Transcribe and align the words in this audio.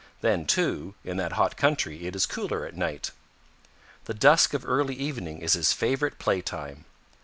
Then, 0.21 0.45
too, 0.47 0.95
in 1.03 1.17
that 1.17 1.33
hot 1.33 1.55
country 1.55 2.07
it 2.07 2.15
is 2.15 2.25
cooler 2.25 2.65
at 2.65 2.75
night. 2.75 3.11
The 4.05 4.15
dusk 4.15 4.55
of 4.55 4.65
early 4.65 4.95
evening 4.95 5.37
is 5.43 5.53
his 5.53 5.73
favorite 5.73 6.17
playtime. 6.17 6.85